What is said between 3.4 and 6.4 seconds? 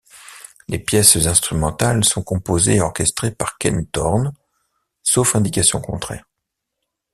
Ken Thorne sauf indications contraires.